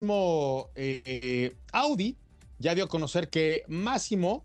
mismo 0.00 0.70
eh, 0.76 1.56
Audi 1.72 2.16
ya 2.58 2.74
dio 2.74 2.84
a 2.84 2.88
conocer 2.88 3.28
que 3.28 3.64
Máximo 3.66 4.44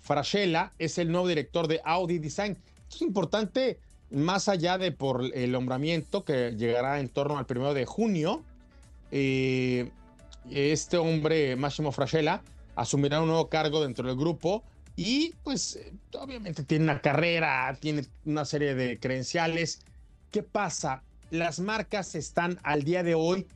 Frascella 0.00 0.72
es 0.78 0.96
el 0.98 1.10
nuevo 1.10 1.28
director 1.28 1.68
de 1.68 1.80
Audi 1.84 2.18
Design. 2.18 2.56
es 2.90 3.02
importante 3.02 3.78
más 4.10 4.48
allá 4.48 4.78
de 4.78 4.92
por 4.92 5.24
el 5.34 5.52
nombramiento 5.52 6.24
que 6.24 6.52
llegará 6.56 7.00
en 7.00 7.10
torno 7.10 7.36
al 7.36 7.44
primero 7.44 7.74
de 7.74 7.84
junio. 7.84 8.42
Eh, 9.10 9.90
este 10.50 10.96
hombre, 10.96 11.56
Máximo 11.56 11.92
Frascella, 11.92 12.42
asumirá 12.74 13.20
un 13.20 13.28
nuevo 13.28 13.50
cargo 13.50 13.82
dentro 13.82 14.08
del 14.08 14.16
grupo 14.16 14.62
y 14.96 15.34
pues 15.44 15.78
obviamente 16.18 16.64
tiene 16.64 16.84
una 16.84 17.02
carrera, 17.02 17.76
tiene 17.78 18.06
una 18.24 18.46
serie 18.46 18.74
de 18.74 18.98
credenciales. 18.98 19.80
¿Qué 20.30 20.42
pasa? 20.42 21.02
Las 21.30 21.60
marcas 21.60 22.14
están 22.14 22.58
al 22.62 22.84
día 22.84 23.02
de 23.02 23.14
hoy 23.14 23.46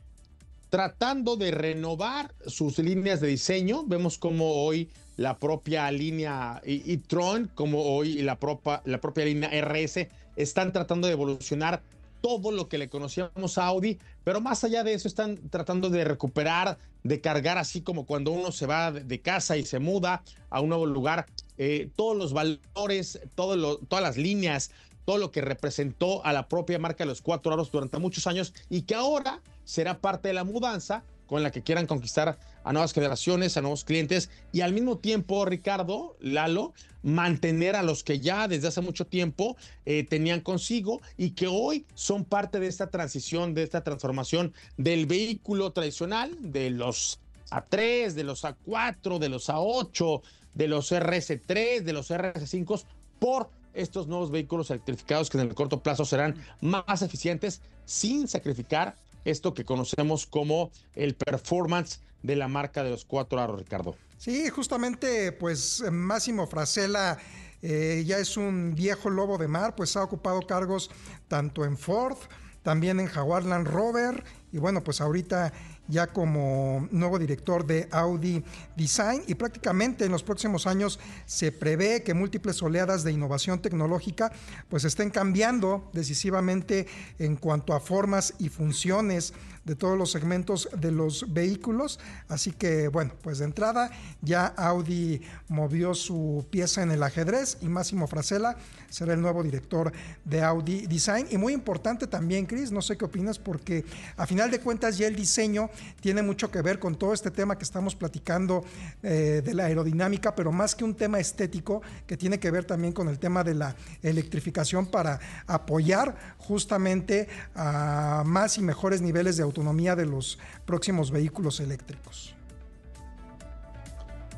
tratando 0.73 1.35
de 1.35 1.51
renovar 1.51 2.33
sus 2.47 2.79
líneas 2.79 3.21
de 3.21 3.27
diseño. 3.27 3.83
Vemos 3.85 4.17
como 4.17 4.65
hoy 4.65 4.89
la 5.17 5.37
propia 5.37 5.91
línea 5.91 6.63
e-tron, 6.63 7.51
como 7.53 7.83
hoy 7.95 8.23
la 8.23 8.39
propia, 8.39 8.81
la 8.83 8.99
propia 8.99 9.25
línea 9.25 9.51
RS, 9.51 10.07
están 10.35 10.73
tratando 10.73 11.05
de 11.05 11.13
evolucionar 11.13 11.83
todo 12.21 12.51
lo 12.51 12.69
que 12.69 12.79
le 12.79 12.89
conocíamos 12.89 13.59
a 13.59 13.67
Audi, 13.67 13.99
pero 14.23 14.41
más 14.41 14.63
allá 14.63 14.83
de 14.83 14.95
eso 14.95 15.07
están 15.07 15.37
tratando 15.51 15.91
de 15.91 16.05
recuperar, 16.05 16.79
de 17.03 17.21
cargar 17.21 17.59
así 17.59 17.81
como 17.81 18.07
cuando 18.07 18.31
uno 18.31 18.51
se 18.51 18.65
va 18.65 18.91
de 18.91 19.21
casa 19.21 19.57
y 19.57 19.65
se 19.65 19.77
muda 19.77 20.23
a 20.49 20.59
un 20.59 20.69
nuevo 20.69 20.87
lugar, 20.87 21.27
eh, 21.59 21.91
todos 21.95 22.17
los 22.17 22.33
valores, 22.33 23.19
todas 23.35 24.01
las 24.01 24.17
líneas, 24.17 24.71
todo 25.05 25.19
lo 25.19 25.29
que 25.29 25.41
representó 25.41 26.25
a 26.25 26.33
la 26.33 26.47
propia 26.47 26.79
marca 26.79 27.03
de 27.03 27.09
los 27.09 27.21
cuatro 27.21 27.53
aros 27.53 27.71
durante 27.71 27.99
muchos 27.99 28.25
años 28.25 28.55
y 28.71 28.83
que 28.83 28.95
ahora 28.95 29.39
será 29.65 29.99
parte 29.99 30.29
de 30.29 30.33
la 30.33 30.43
mudanza 30.43 31.03
con 31.27 31.41
la 31.41 31.51
que 31.51 31.63
quieran 31.63 31.87
conquistar 31.87 32.37
a 32.63 32.73
nuevas 32.73 32.93
generaciones, 32.93 33.57
a 33.57 33.61
nuevos 33.61 33.83
clientes 33.83 34.29
y 34.51 34.61
al 34.61 34.73
mismo 34.73 34.97
tiempo, 34.97 35.45
Ricardo, 35.45 36.15
Lalo, 36.19 36.73
mantener 37.01 37.75
a 37.75 37.83
los 37.83 38.03
que 38.03 38.19
ya 38.19 38.47
desde 38.47 38.67
hace 38.67 38.81
mucho 38.81 39.07
tiempo 39.07 39.57
eh, 39.85 40.03
tenían 40.03 40.41
consigo 40.41 41.01
y 41.17 41.31
que 41.31 41.47
hoy 41.47 41.85
son 41.95 42.23
parte 42.23 42.59
de 42.59 42.67
esta 42.67 42.87
transición, 42.87 43.53
de 43.53 43.63
esta 43.63 43.83
transformación 43.83 44.53
del 44.77 45.05
vehículo 45.05 45.71
tradicional, 45.71 46.37
de 46.39 46.69
los 46.69 47.19
A3, 47.49 48.13
de 48.13 48.23
los 48.23 48.43
A4, 48.43 49.19
de 49.19 49.29
los 49.29 49.49
A8, 49.49 50.21
de 50.53 50.67
los 50.67 50.91
RS3, 50.91 51.81
de 51.81 51.93
los 51.93 52.11
RS5 52.11 52.83
por 53.19 53.49
estos 53.73 54.07
nuevos 54.07 54.29
vehículos 54.29 54.69
electrificados 54.69 55.29
que 55.29 55.39
en 55.39 55.47
el 55.47 55.55
corto 55.55 55.81
plazo 55.81 56.05
serán 56.05 56.35
más 56.61 57.01
eficientes 57.01 57.61
sin 57.85 58.27
sacrificar 58.27 58.95
esto 59.25 59.53
que 59.53 59.65
conocemos 59.65 60.25
como 60.25 60.71
el 60.95 61.15
performance 61.15 62.01
de 62.21 62.35
la 62.35 62.47
marca 62.47 62.83
de 62.83 62.89
los 62.89 63.05
cuatro 63.05 63.39
aros, 63.39 63.59
Ricardo. 63.59 63.95
Sí, 64.17 64.49
justamente, 64.49 65.31
pues 65.33 65.83
Máximo 65.91 66.47
Frasela 66.47 67.17
eh, 67.61 68.03
ya 68.05 68.17
es 68.17 68.37
un 68.37 68.73
viejo 68.75 69.09
lobo 69.09 69.37
de 69.37 69.47
mar, 69.47 69.75
pues 69.75 69.95
ha 69.97 70.03
ocupado 70.03 70.41
cargos 70.41 70.89
tanto 71.27 71.65
en 71.65 71.77
Ford, 71.77 72.17
también 72.61 72.99
en 72.99 73.07
Jaguar 73.07 73.43
Land 73.43 73.67
Rover 73.67 74.23
y 74.51 74.57
bueno, 74.57 74.83
pues 74.83 75.01
ahorita 75.01 75.51
ya 75.87 76.07
como 76.07 76.87
nuevo 76.91 77.19
director 77.19 77.65
de 77.65 77.87
Audi 77.91 78.43
Design 78.75 79.23
y 79.27 79.35
prácticamente 79.35 80.05
en 80.05 80.11
los 80.11 80.23
próximos 80.23 80.67
años 80.67 80.99
se 81.25 81.51
prevé 81.51 82.03
que 82.03 82.13
múltiples 82.13 82.61
oleadas 82.61 83.03
de 83.03 83.11
innovación 83.11 83.61
tecnológica 83.61 84.31
pues 84.69 84.85
estén 84.85 85.09
cambiando 85.09 85.89
decisivamente 85.93 86.87
en 87.19 87.35
cuanto 87.35 87.73
a 87.73 87.79
formas 87.79 88.33
y 88.39 88.49
funciones 88.49 89.33
de 89.65 89.75
todos 89.75 89.97
los 89.97 90.11
segmentos 90.11 90.69
de 90.77 90.91
los 90.91 91.33
vehículos. 91.33 91.99
Así 92.27 92.51
que 92.51 92.87
bueno, 92.89 93.13
pues 93.21 93.39
de 93.39 93.45
entrada 93.45 93.89
ya 94.21 94.47
Audi 94.47 95.21
movió 95.47 95.93
su 95.93 96.45
pieza 96.49 96.83
en 96.83 96.91
el 96.91 97.03
ajedrez 97.03 97.57
y 97.61 97.67
Máximo 97.67 98.07
Frasela 98.07 98.57
será 98.89 99.13
el 99.13 99.21
nuevo 99.21 99.43
director 99.43 99.91
de 100.25 100.41
Audi 100.41 100.85
Design. 100.87 101.27
Y 101.31 101.37
muy 101.37 101.53
importante 101.53 102.07
también, 102.07 102.45
Chris, 102.45 102.71
no 102.71 102.81
sé 102.81 102.97
qué 102.97 103.05
opinas, 103.05 103.39
porque 103.39 103.85
a 104.17 104.27
final 104.27 104.51
de 104.51 104.59
cuentas 104.59 104.97
ya 104.97 105.07
el 105.07 105.15
diseño 105.15 105.69
tiene 106.01 106.21
mucho 106.21 106.51
que 106.51 106.61
ver 106.61 106.79
con 106.79 106.95
todo 106.95 107.13
este 107.13 107.31
tema 107.31 107.57
que 107.57 107.63
estamos 107.63 107.95
platicando 107.95 108.63
eh, 109.01 109.41
de 109.43 109.53
la 109.53 109.65
aerodinámica, 109.65 110.35
pero 110.35 110.51
más 110.51 110.75
que 110.75 110.83
un 110.83 110.95
tema 110.95 111.19
estético, 111.19 111.81
que 112.07 112.17
tiene 112.17 112.39
que 112.39 112.51
ver 112.51 112.65
también 112.65 112.93
con 112.93 113.09
el 113.09 113.19
tema 113.19 113.43
de 113.43 113.55
la 113.55 113.75
electrificación 114.01 114.85
para 114.85 115.19
apoyar 115.47 116.15
justamente 116.37 117.27
a 117.55 118.23
más 118.25 118.57
y 118.57 118.61
mejores 118.61 119.01
niveles 119.01 119.37
de 119.37 119.43
autonomía 119.43 119.95
de 119.95 120.05
los 120.05 120.39
próximos 120.65 121.11
vehículos 121.11 121.59
eléctricos. 121.59 122.35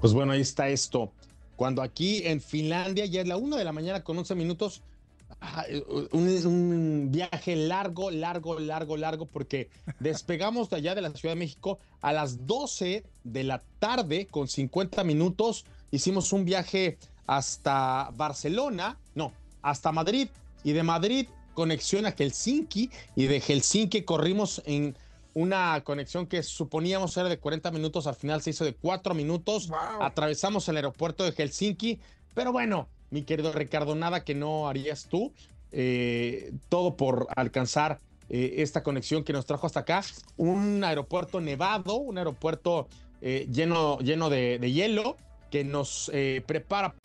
Pues 0.01 0.13
bueno, 0.13 0.33
ahí 0.33 0.41
está 0.41 0.69
esto. 0.69 1.11
Cuando 1.55 1.81
aquí 1.81 2.21
en 2.25 2.41
Finlandia 2.41 3.05
ya 3.05 3.21
es 3.21 3.27
la 3.27 3.37
una 3.37 3.57
de 3.57 3.63
la 3.63 3.71
mañana 3.71 4.03
con 4.03 4.17
11 4.17 4.35
minutos, 4.35 4.83
un, 6.11 6.45
un, 6.45 7.11
viaje 7.11 7.55
largo, 7.55 8.11
largo, 8.11 8.59
largo, 8.59 8.97
largo, 8.97 9.25
porque 9.25 9.69
despegamos 9.99 10.69
de 10.69 10.77
allá 10.77 10.95
de 10.95 11.01
la 11.01 11.11
Ciudad 11.11 11.35
de 11.35 11.39
México 11.39 11.79
a 12.01 12.13
las 12.13 12.45
12 12.45 13.03
de 13.23 13.43
la 13.43 13.61
tarde 13.79 14.27
con 14.27 14.47
50 14.47 15.03
minutos. 15.03 15.65
Hicimos 15.91 16.33
un 16.33 16.45
viaje 16.45 16.97
hasta 17.27 18.11
Barcelona, 18.15 18.97
no, 19.13 19.33
hasta 19.61 19.91
Madrid, 19.91 20.29
y 20.63 20.73
de 20.73 20.83
Madrid 20.83 21.27
conexión 21.53 22.05
a 22.05 22.11
Helsinki, 22.11 22.91
y 23.15 23.25
de 23.25 23.39
Helsinki 23.39 24.03
corrimos 24.03 24.61
en 24.65 24.95
una 25.33 25.81
conexión 25.83 26.27
que 26.27 26.43
suponíamos 26.43 27.15
era 27.17 27.29
de 27.29 27.39
40 27.39 27.71
minutos, 27.71 28.07
al 28.07 28.15
final 28.15 28.41
se 28.41 28.51
hizo 28.51 28.63
de 28.63 28.73
4 28.73 29.13
minutos. 29.13 29.69
Atravesamos 29.99 30.67
el 30.69 30.77
aeropuerto 30.77 31.23
de 31.23 31.31
Helsinki, 31.31 31.99
pero 32.33 32.51
bueno, 32.51 32.87
mi 33.09 33.23
querido 33.23 33.51
Ricardo, 33.51 33.95
nada 33.95 34.23
que 34.23 34.35
no 34.35 34.67
harías 34.67 35.07
tú. 35.09 35.31
Eh, 35.77 36.53
todo 36.69 36.95
por 36.95 37.27
alcanzar 37.35 37.99
eh, 38.29 38.55
esta 38.59 38.81
conexión 38.81 39.23
que 39.23 39.33
nos 39.33 39.45
trajo 39.45 39.67
hasta 39.67 39.81
acá. 39.81 40.03
Un 40.37 40.83
aeropuerto 40.83 41.41
nevado, 41.41 41.95
un 41.95 42.17
aeropuerto 42.17 42.87
eh, 43.21 43.45
lleno, 43.51 43.99
lleno 43.99 44.29
de, 44.29 44.57
de, 44.57 44.71
hielo 44.71 45.17
que 45.51 45.65
nos 45.65 46.11
prepara. 46.45 46.95